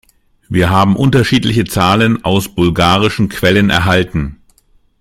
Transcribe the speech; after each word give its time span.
Wir 0.49 0.71
haben 0.71 0.95
unterschiedliche 0.95 1.63
Zahlen 1.65 2.23
aus 2.25 2.55
bulgarischen 2.55 3.29
Quellen 3.29 3.69
erhalten. 3.69 4.41